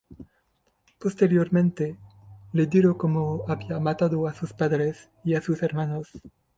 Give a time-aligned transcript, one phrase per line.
[0.99, 1.95] Posteriormente
[2.53, 6.09] le dijo cómo había matado a sus padres y a sus hermanos.